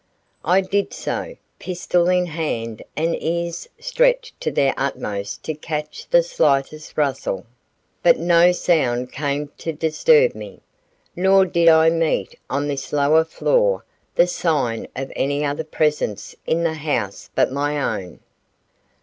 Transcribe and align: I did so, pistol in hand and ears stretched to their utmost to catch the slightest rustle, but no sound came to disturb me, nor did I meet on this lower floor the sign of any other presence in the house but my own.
I 0.43 0.61
did 0.61 0.93
so, 0.93 1.35
pistol 1.59 2.09
in 2.09 2.25
hand 2.25 2.81
and 2.97 3.15
ears 3.21 3.69
stretched 3.79 4.41
to 4.41 4.49
their 4.49 4.73
utmost 4.75 5.43
to 5.43 5.53
catch 5.53 6.07
the 6.09 6.23
slightest 6.23 6.97
rustle, 6.97 7.45
but 8.01 8.17
no 8.17 8.51
sound 8.51 9.11
came 9.11 9.51
to 9.59 9.71
disturb 9.71 10.33
me, 10.33 10.61
nor 11.15 11.45
did 11.45 11.67
I 11.69 11.91
meet 11.91 12.33
on 12.49 12.67
this 12.67 12.91
lower 12.91 13.23
floor 13.23 13.85
the 14.15 14.25
sign 14.25 14.87
of 14.95 15.13
any 15.15 15.45
other 15.45 15.63
presence 15.63 16.35
in 16.47 16.63
the 16.63 16.73
house 16.73 17.29
but 17.35 17.51
my 17.51 17.99
own. 18.01 18.21